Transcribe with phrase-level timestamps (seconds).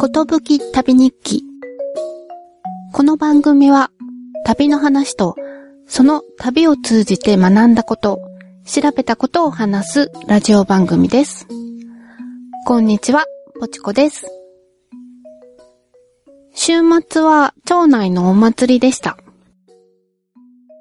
[0.00, 1.42] ことぶき旅日記。
[2.92, 3.90] この番組は
[4.44, 5.34] 旅の話と
[5.88, 8.20] その旅を通じて学んだこと、
[8.64, 11.48] 調べたことを話すラジオ番組です。
[12.64, 13.24] こんにちは、
[13.58, 14.28] ぽちこです。
[16.54, 16.74] 週
[17.08, 19.18] 末は町内のお祭りでした。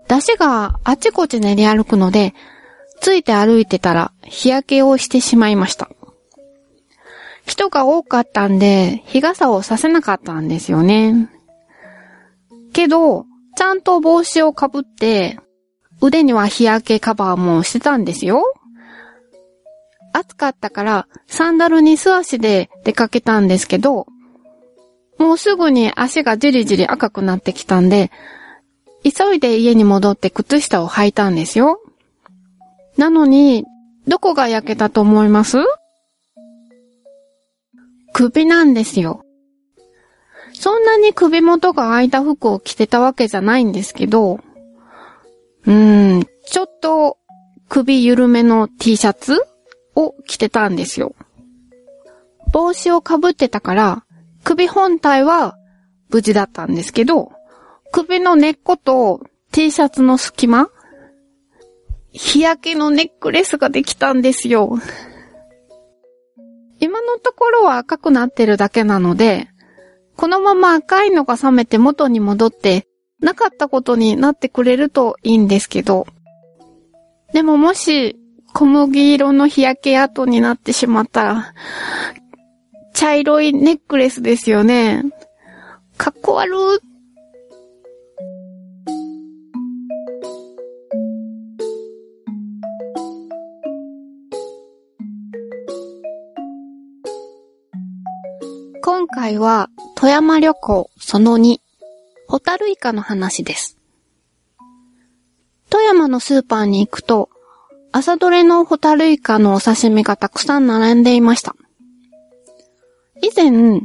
[0.07, 2.35] 出汁があちこち練り歩くので、
[3.01, 5.89] ついて歩いてたら日焼けをしてしまいました。
[7.47, 11.29] 人が多かったんで、日傘をさせなかったんですよね。
[12.73, 15.39] けど、ちゃんと帽子をかぶって、
[16.01, 18.43] 腕には日焼けカバーもしてたんですよ。
[20.13, 24.07] 暑かったから、サンダルに素足で出かけたんですけど、
[25.17, 28.11] もうすぐに足がじりじり赤くなってきたんで、
[29.03, 31.79] 急いで家に戻って靴下を履いたんですよ。
[32.97, 33.63] なのに、
[34.05, 35.57] どこが焼けたと思います？
[38.17, 39.23] 首なんですよ。
[40.51, 44.39] そんなに首元が開いた服を着てたわけじゃないんですけど、
[45.67, 47.19] うーん、ちょっと
[47.69, 49.39] 首緩めの T シャツ
[49.93, 51.13] を着てたんですよ。
[52.51, 54.03] 帽子をかぶってたから、
[54.43, 55.55] 首本体は
[56.09, 57.33] 無事だったんですけど、
[57.91, 60.71] 首の根っこと T シャツの隙間
[62.13, 64.79] 日焼けのネックレスができたんですよ。
[67.07, 69.47] のところは赤くなってるだけなので、
[70.15, 72.87] このまま赤いのが冷めて元に戻って、
[73.19, 76.05] なかったことになってくれるといいんですけど。
[77.33, 78.17] でももし、
[78.53, 81.53] 小麦色の日焼け跡になってしまったら、
[82.93, 85.03] 茶色いネックレスですよね。
[85.97, 86.81] かっこ悪
[99.09, 101.59] 今回は富山旅行その2、
[102.27, 103.77] ホタルイカの話です。
[105.69, 107.29] 富山のスーパーに行くと、
[107.93, 111.55] 朝どれのホタルイカのお刺身がたくさん並んでいました。
[113.21, 113.79] 以前、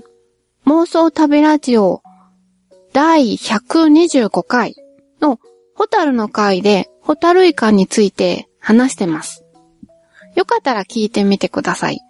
[0.66, 2.03] 妄想旅ラジオ
[2.93, 4.75] 第125回
[5.21, 5.39] の
[5.77, 9.44] ホタルの回でホタルイカについて話してます。
[10.34, 12.00] よかったら聞いてみてください。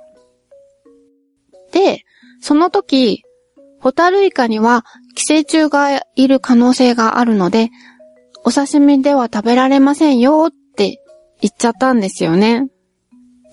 [1.72, 2.06] で、
[2.42, 3.22] その時、
[3.80, 7.70] ホタルイカには寄生虫がいる可能性があるので、
[8.44, 11.00] お刺身では食べられませんよって
[11.40, 12.68] 言っちゃったんですよね。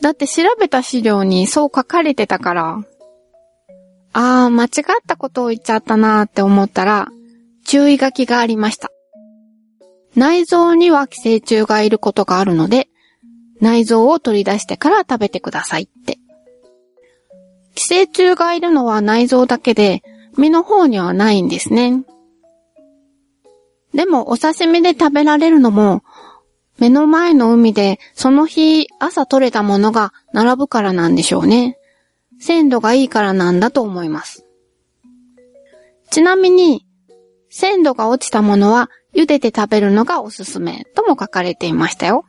[0.01, 2.83] だって調べた資料にそう書かれてたから、
[4.11, 4.71] あー、間違っ
[5.05, 7.09] たことを言っちゃったなーって思ったら、
[7.65, 8.89] 注意書きがありました。
[10.15, 12.87] 内臓には寄生虫がいることがあるので、
[13.61, 16.17] 内臓を取り出してから食べてくださいって。
[17.79, 20.03] 寄生虫がいるのは内臓だけで、
[20.37, 22.03] 身の方にはないんですね。
[23.93, 26.03] でもお刺身で食べられるのも、
[26.77, 31.77] 目の前の海でその日朝取れたものが並ぶからなんでしょうね。
[32.37, 34.45] 鮮度がいいからなんだと思います。
[36.11, 36.85] ちなみに、
[37.49, 42.25] 鮮度が落ちたものは茹でて食べるのがおすすめとも書かれていましたよ。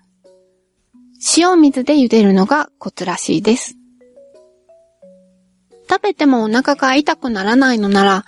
[1.36, 3.79] 塩水で茹でるのがコツらしいです。
[5.90, 8.24] 食べてもお腹が痛くならないのなら、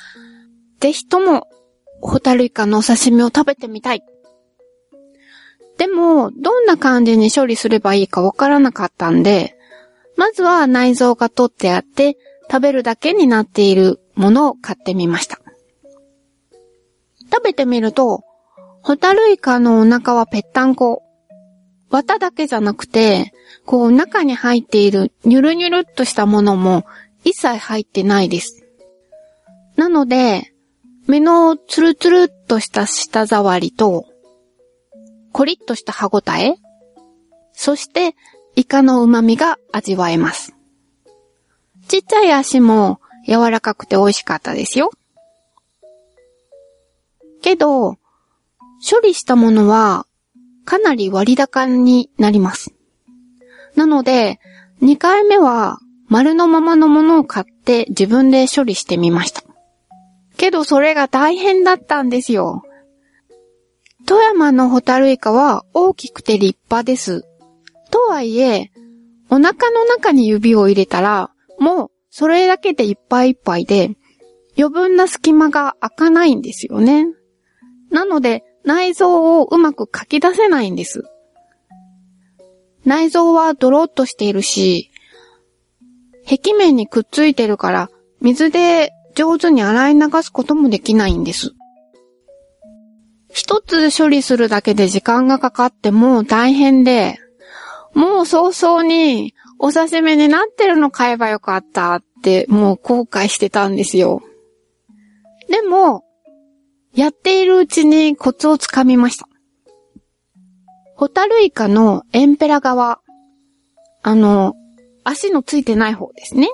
[0.80, 1.46] ぜひとも、
[2.00, 4.02] ホタルイカのお刺身を食べてみたい。
[5.78, 9.56] でも、どんな感じに処理すればいいかわからなかったんで、
[10.16, 12.16] まずは内臓が取ってあって、
[12.50, 15.38] 食べるだけになっているものを買ってみました。
[17.32, 18.24] 食べてみると、
[18.82, 21.04] ホタルイカのお腹はぺったんこ。
[21.90, 23.32] 綿だけじゃなくて、
[23.64, 26.84] こう中に入っているニュルニュルっとしたものも
[27.24, 28.64] 一切入ってないです。
[29.76, 30.52] なので、
[31.06, 34.06] 目のツルツルっとした舌触りと、
[35.32, 36.56] コリッとした歯ごたえ、
[37.52, 38.14] そして
[38.54, 40.54] イカの旨味が味わえます。
[41.88, 44.90] ちっちゃい足も柔らかくて美味しかったですよ。
[47.40, 47.96] けど、
[48.88, 50.06] 処理したものは
[50.64, 52.72] かなり割高になります。
[53.74, 54.38] なので、
[54.82, 55.78] 2回目は
[56.12, 59.42] 丸のままのものを買って自分で処理してみました。
[60.36, 62.64] けどそれが大変だったんですよ。
[64.04, 67.22] 富山のホタルイカは大きくて立派です。
[67.90, 68.72] とはいえ、
[69.30, 73.96] お腹の中に指を入れたら、もうそれだけでいっぱいいっぱいで、
[74.58, 77.06] 余分な隙間が開かないんですよね。
[77.90, 81.04] なので、内臓をうまくかき出せないんです。
[82.84, 84.91] 内臓はドロッとしているし、
[86.32, 87.90] 壁面にくっついてるから、
[88.22, 91.52] 水で上手に洗い流すこともできないんです。
[93.28, 97.18] 一つ処理するだけで時間がかかっても大変で、
[97.92, 104.22] もう早々にお刺身になってるの買えばよかったってもう後悔してたんですよ。
[105.48, 106.02] でも、
[106.94, 109.28] やっているうちにコツをつかみました。
[110.96, 113.00] ホタルイカのエンペラ側、
[114.02, 114.54] あの、
[115.04, 116.48] 足のついてない方ですね。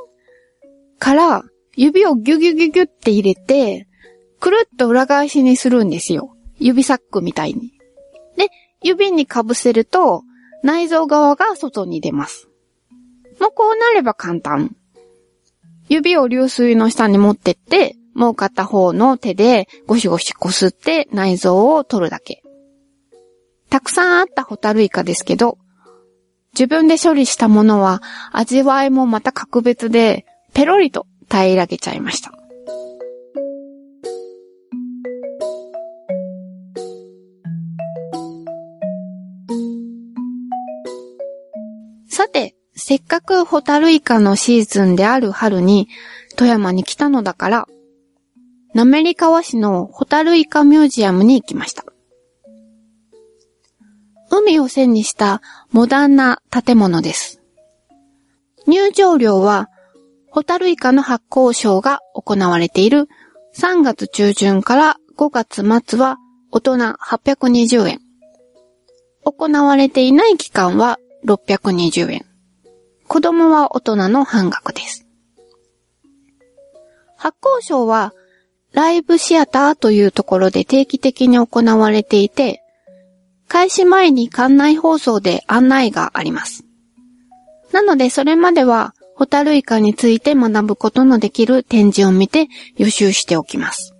[0.98, 1.44] から、
[1.76, 3.86] 指をギュギュギュギュって入れて、
[4.40, 6.34] くるっと裏返しにするんですよ。
[6.58, 7.72] 指サックみたいに。
[8.36, 8.48] で、
[8.82, 10.22] 指に被せると、
[10.62, 12.48] 内臓側が外に出ます。
[13.40, 14.74] もうこうなれば簡単。
[15.88, 22.42] 指を流水の下に持ってって、もう片方の手でゴシゴシこすって内臓を取るだけ。
[23.70, 25.58] たくさんあったホタルイカですけど、
[26.58, 28.02] 自分で処理したものは
[28.32, 32.32] 味わいもまた格別で、ペロリと平らげちゃいました。
[42.08, 45.86] さて、せっかくホタルイカのシーズンである春に
[46.34, 47.68] 富山に来たのだから、
[48.74, 51.84] 滑川市のホタルイカミュージアムに行きました。
[54.48, 55.42] 海を線にした
[55.72, 57.42] モダンな建物です。
[58.66, 59.68] 入場料は、
[60.30, 63.08] ホタルイカの発酵ショーが行われている
[63.54, 66.16] 3月中旬から5月末は
[66.50, 68.00] 大人820円。
[69.22, 72.24] 行われていない期間は620円。
[73.06, 75.06] 子供は大人の半額です。
[77.18, 78.14] 発酵賞は、
[78.72, 82.62] ライブシアターというところで定期的に行われていて、
[83.48, 86.64] 開始前に館内放送で案内があります。
[87.72, 92.46] なのでそれまでは、ホタルイカについて学ぶことのできる展示を見て
[92.76, 93.94] 予習しておきます。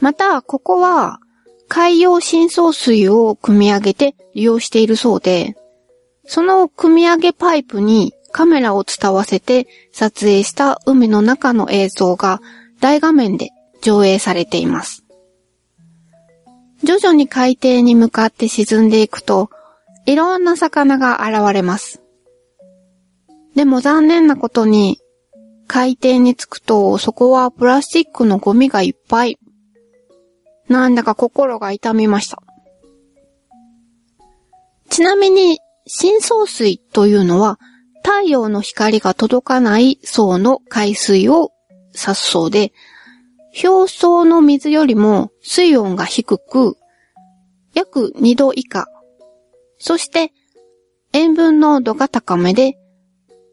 [0.00, 1.20] また、ここは、
[1.68, 5.56] 海洋深層水を組み上げて利用しているそうで、
[6.24, 12.40] その組み上げパイプにカメラを伝わせて撮影した海の中の映像が
[12.80, 13.50] 大画面で
[13.80, 15.05] 上映されています。
[16.84, 19.50] 徐々に海底に向かって沈んでいくと、
[20.04, 22.02] いろんな魚が現れます。
[23.54, 25.00] でも残念なことに、
[25.66, 29.38] 海底に着くとそこはプラスチックのゴミがいっぱい。
[30.68, 32.42] なんだか心が痛みました。
[34.88, 37.58] ちなみに、深層水というのは、
[38.02, 41.50] 太陽の光が届かない層の海水を
[41.92, 42.72] 指すそうで、
[43.64, 46.76] 表層の水よりも水温が低く、
[47.74, 48.86] 約2度以下。
[49.78, 50.32] そして、
[51.12, 52.78] 塩分濃度が高めで、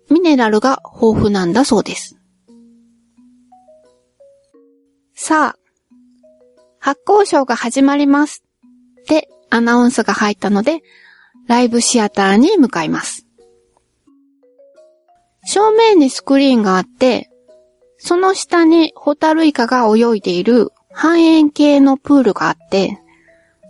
[0.10, 2.18] ミネラルが豊富なんだそうです。
[5.16, 5.60] さあ、
[6.80, 8.44] 発酵ショーが始まります。
[9.02, 10.82] ってアナウンスが入ったので、
[11.48, 13.26] ライブシアターに向かいます。
[15.46, 17.30] 正面にスクリーンがあって、
[18.06, 23.00] その下にホタルイカが泳いでいる半円形のプールがあって、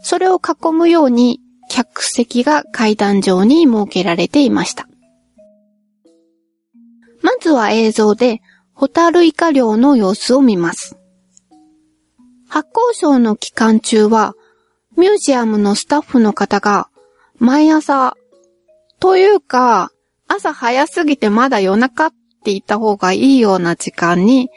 [0.02, 1.40] それを囲むように
[1.70, 4.88] 客席が階段状に設けられていました。
[7.22, 8.42] まずは映像で
[8.74, 10.98] ホタルイカ漁の様子を見ます。
[12.50, 14.34] 発酵省の期間中は、
[14.98, 16.90] ミュージアムのスタッフの方が、
[17.38, 18.16] 毎朝、
[19.00, 19.92] というか、
[20.28, 24.50] 朝早すぎてまだ夜中っって言った方がいいような時間に、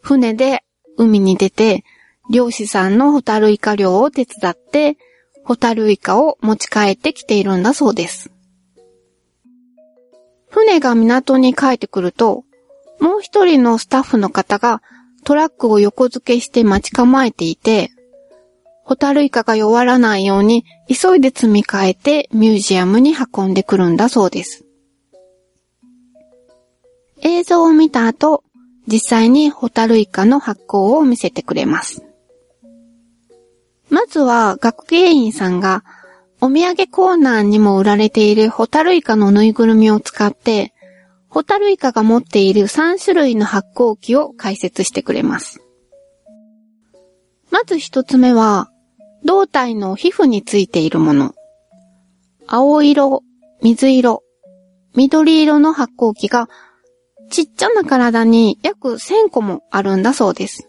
[0.00, 0.64] 船で
[0.96, 1.84] 海に出て、
[2.30, 4.96] 漁師さんのホタルイカ漁を手伝って、
[5.44, 8.30] ホタルイカを持ち帰ってきているんだそうです。
[10.48, 12.44] 船が港に帰ってくると、
[12.98, 14.80] もう一人のスタッフの方が
[15.24, 17.90] トラックを横付けして待ち構えていて、
[18.84, 24.63] ホタルイカが弱らないように急いで積み替えてミュージアムに運んでくるんだそうです。
[27.22, 28.44] 映像を見た後、
[28.86, 32.04] 実際にホタルイカの発酵を見せてくれます。
[33.88, 35.84] まずは学芸員さんが
[36.40, 40.74] お土産コーナーにも売られているホタルイカのぬいぐるみを使って
[41.34, 45.60] ホタルイカが持っている3種類の発光器を解説してくれます。
[47.50, 48.70] まず一つ目は、
[49.24, 51.34] 胴体の皮膚についているもの。
[52.46, 53.24] 青色、
[53.62, 54.22] 水色、
[54.94, 56.48] 緑色の発光器が
[57.34, 60.68] ちっちゃな体に約1000個もあるんだそうです。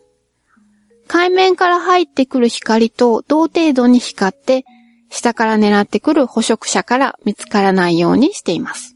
[1.08, 4.66] 海面から入ってくる光と同程度に光って、
[5.12, 8.96] 下から狙ってくる捕食者から見つからないようにしています。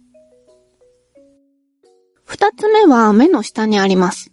[2.23, 4.31] 二つ目は目の下にあります。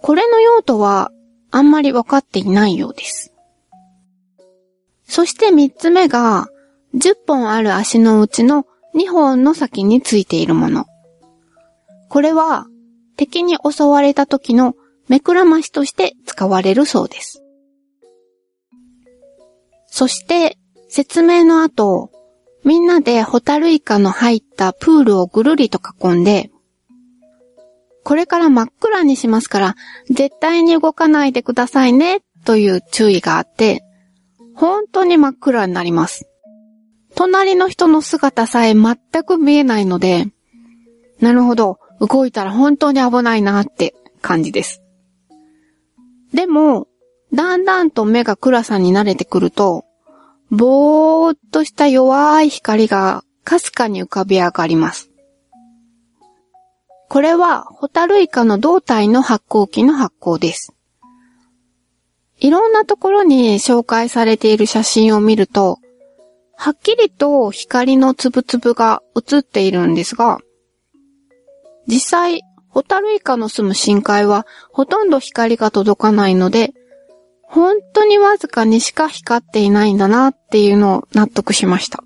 [0.00, 1.10] これの用途は
[1.50, 3.34] あんまりわかっていないようです。
[5.08, 6.46] そして三つ目が、
[6.94, 10.86] 10本ある足のうちの2本の先についているもの。
[12.08, 12.66] これは
[13.16, 14.74] 敵に襲われた時の
[15.08, 17.42] 目くらましとして使われるそうです。
[19.86, 20.58] そして
[20.88, 22.10] 説明の後、
[22.64, 26.50] みんなでホタルイカの入ったプールをぐるりと囲んで、
[28.02, 29.74] これから真っ暗にしますから、
[30.10, 33.82] 絶対に動かないでくださいね、という注意があって、
[34.54, 36.28] 本当に真っ暗になります。
[37.14, 40.26] 隣の人の姿さえ全く見えないので、
[41.20, 44.82] なるほど、動いたら本当に危ないなって感じです。
[46.32, 46.88] でも、
[47.32, 49.84] だんだんと目が暗さに慣れてくると、
[50.50, 55.10] ぼーっとした弱い光がかすかに浮かび上がります。
[57.08, 60.72] これは、ホタルイカの胴体の発光器の発光です。
[62.38, 65.78] いろんなところに紹介されている写真を見ると、
[66.54, 70.40] はっきりと光のつぶつぶが映っているんですが、
[71.86, 76.74] 実際、ホタルイカの住む深海はほとんど光が届かないので、
[77.42, 82.02] 本当にわずかにしか光っていないんだなっていうのを納得しました。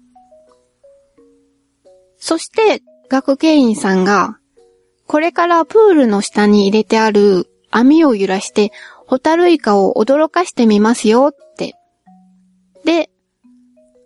[2.19, 4.39] そして、学芸員さんが、
[5.07, 8.71] これからプールの下に入れてある網を揺らして、
[9.07, 11.75] ホタルイカを驚かしてみますよって。
[12.85, 13.11] で、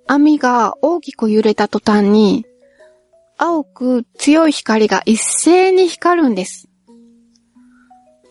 [0.07, 2.47] 網が大きく揺れた途端に、
[3.37, 6.69] 青く強い光が一斉に光るんです。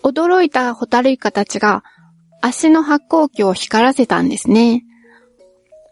[0.03, 1.83] 驚いたホタルイカたちが
[2.41, 4.83] 足の発光器を光らせたんですね。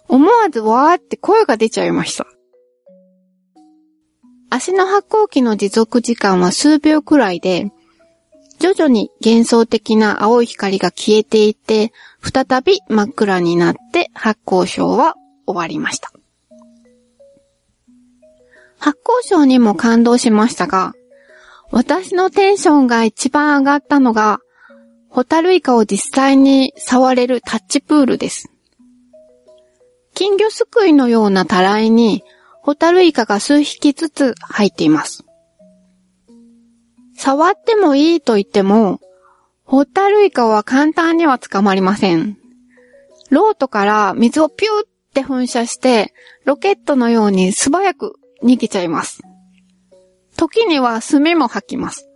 [0.08, 2.25] 思わずわーって声が出ちゃいました。
[4.50, 7.72] 足の発光器の持続時間は数秒くらいで、
[8.60, 15.15] 徐々に幻想的な青い光が消えていって、再び真っ暗になって発光ショーは
[15.48, 16.12] 終わりました。
[18.81, 20.93] 発光ショーにも感動しましたが、
[21.69, 24.39] 私のテンションが一番上がったのが、
[25.07, 28.51] ホタルイカを実際に触れるタッチプールです。
[30.15, 32.23] 金魚すくいのようなたらいに、
[32.63, 35.25] ホタルイカが数匹ずつ入っています。
[37.15, 39.00] 触ってもいいと言っても、
[39.63, 42.35] ホタルイカは簡単には捕まりません。
[43.29, 49.21] ロートから水をピューって噴射して、ロケットのように素早く逃げちゃいます。
[50.38, 52.07] 時には炭も吐きます。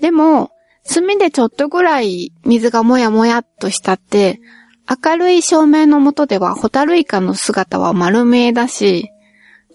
[0.00, 0.50] でも、
[0.88, 4.40] 炭でちょっとぐらい水がもやもやっとしたって、
[5.04, 9.10] 明るい照明の下ではホタルイカの姿は丸見えだし、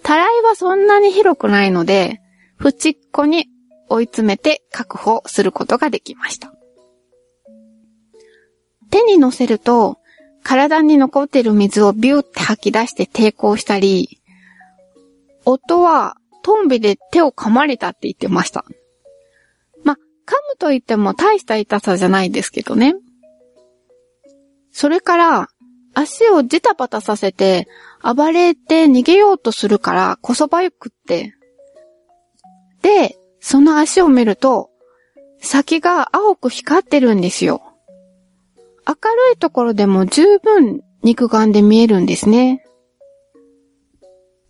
[0.04, 2.22] たらいはそんなに広くないので、
[2.64, 3.48] 縁っこに
[3.90, 6.54] 追い詰めて確保することができました。
[8.90, 9.98] 手に乗せると、
[10.44, 14.21] 体に残っている水をビューって吐き出して抵抗したり、
[15.52, 18.66] 夫はトンビで手を噛まれたって言ってました。
[19.84, 20.00] ま、噛む
[20.58, 22.96] と言っても大した痛さじゃないですけどね。
[24.72, 25.50] それから、
[25.94, 27.68] 足をジタバタさせて、
[28.02, 31.36] 暴れて逃げようとするからこそばゆくって。
[32.82, 34.70] で、その足を見ると、
[35.40, 37.62] 先が青く光ってるんですよ。
[38.88, 42.64] 明るいところでも十分肉眼で見えるんですね。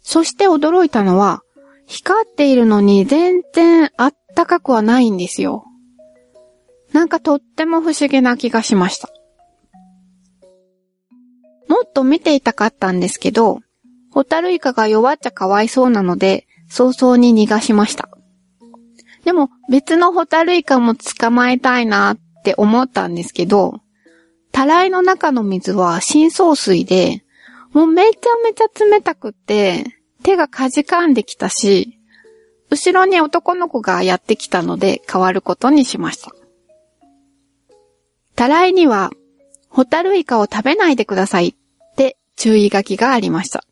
[0.01, 1.41] そして驚いたのは、
[1.85, 5.65] 光っているのに全然あったかくはないんですよ。
[6.93, 9.09] なんかとっても不思議な気がしました。
[11.67, 13.59] もっと見ていたかったんですけど、
[14.11, 18.09] ホタルイカが弱っちゃかわいそうなので、早々に逃がしました。
[19.23, 23.81] でも別のホタルイカも捕まえたいなって思ったんですけど、
[24.51, 27.23] たらいの中の水は深層水で、
[27.73, 29.85] もうめちゃめちゃ冷たくって、
[30.23, 31.97] 手がかじかんできたし、
[32.69, 36.31] 後ろに男の子がやってきたので変わることにしました。
[38.35, 39.11] たらいには、
[39.69, 43.63] ホタルイカを食べないでくださいって注意書きがありました。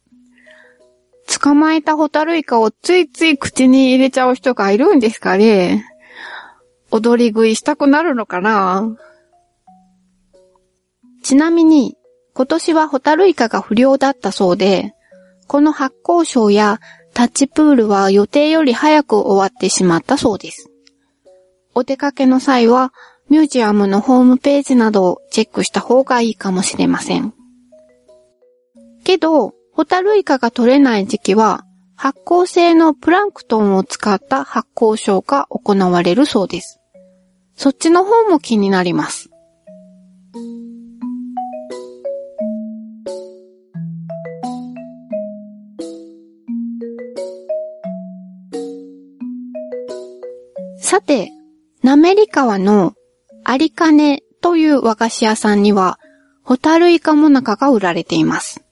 [1.30, 5.86] 捕まえたホタルイカをついつい口に入れちゃう人がいるんですかね
[6.90, 8.98] 踊り食いしたくなるのかな
[11.22, 11.96] ちなみに、
[12.40, 14.94] 今年はホタルイカが不良だったそうで、
[15.48, 16.80] この発光ショーや
[17.14, 20.72] タッチプールは予定より早く終わってしまったそうです。
[21.76, 22.94] お出かけの際は、
[23.28, 27.34] ミュージアムのホームページなどをチェックした方がいいかもしれません。
[29.04, 31.66] けど、ホタルイカが取れない時期は、
[31.98, 36.80] 発光性のプランクトンを使った発光ショーが行われるそうです。
[37.58, 39.30] そっちの方も気になります。
[51.00, 51.32] さて、
[51.82, 52.94] なめり川の
[53.46, 55.98] ありかねという和菓子屋さんには、
[56.44, 58.66] ホタルイカもなかが売られています。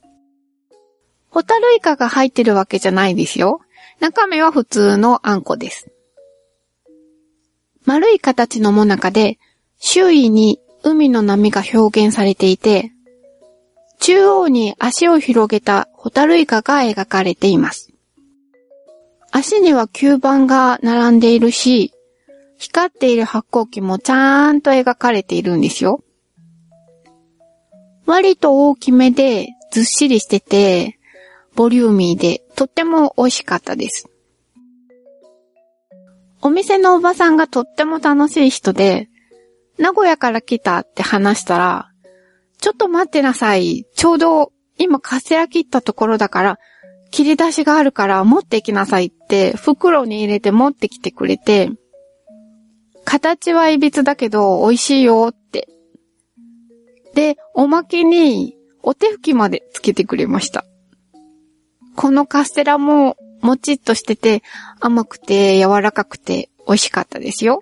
[1.29, 3.61] ホタルイカが入ってるわけじゃないですよ。
[4.01, 5.89] 中身は普通のあんこです。
[7.85, 9.39] 丸い形のもなかで、
[9.79, 12.91] 周囲に海の波が表現されていて、
[14.01, 17.93] 中央に足を広げたホタルイカが描かれています。
[19.31, 21.93] 足には吸盤が並んでいるし、
[22.57, 26.03] 光っている発光器もちゃんと描かれているんですよ。
[28.05, 30.97] 割と大きめでずっしりしてて、
[31.55, 34.07] ボリューミーでとっても美味しかったです。
[36.41, 39.09] お店のおばさんがとっても楽しい人で、
[39.77, 41.91] 名古屋から来たって話したら、
[42.59, 43.85] ちょっと待ってなさい。
[43.95, 46.59] ちょうど今カステラ切ったところだから、
[47.11, 51.71] 切り出しがあるから持ってきなさいって袋に入れて持ってきてくれて、
[53.09, 55.69] 形はいびつだけど美味しいよって。
[57.13, 60.65] で、おまけにお手拭きまでつけてくれました。
[61.95, 64.43] このカステラももちっとしてて
[64.81, 67.61] 甘くて柔らかくて美味しかったですよ。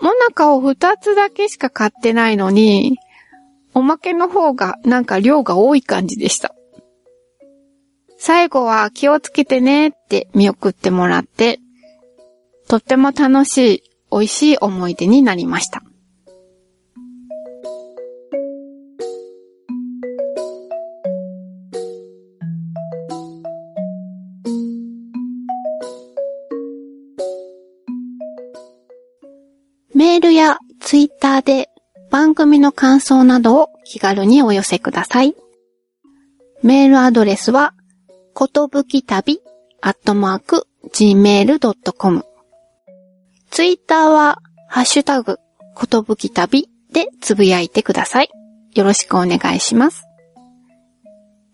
[0.00, 2.98] もなかを二つだけしか買ってないのに、
[3.74, 6.54] おまけの方がなんか量が多い感じでした。
[8.16, 11.58] 最後は気をつけてねって見送ってもらって、
[12.68, 15.82] とっても楽しい、美味しい思い出になりました。
[29.94, 31.70] メールやツイッターで
[32.10, 35.34] 番組の感想などを気軽にお寄せください。
[36.62, 37.74] メールアドレスは、
[38.34, 39.40] ことぶき旅
[39.80, 42.24] アットマーク gmail.com
[43.56, 45.38] ツイッターは、ハッシュタグ、
[45.74, 48.28] ことぶき旅でつぶやいてください。
[48.74, 50.04] よろしくお願いします。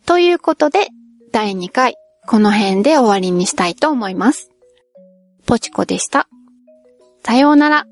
[0.05, 0.89] ということで、
[1.31, 1.95] 第2回、
[2.27, 4.51] この辺で終わりにしたいと思います。
[5.47, 6.27] ポチコでした。
[7.23, 7.87] さようなら。